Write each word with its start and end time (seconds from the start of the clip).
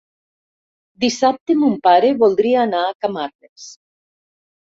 Dissabte 1.03 1.55
mon 1.63 1.75
pare 1.89 2.09
voldria 2.23 2.63
anar 2.67 2.81
a 2.87 2.95
Camarles. 3.07 3.67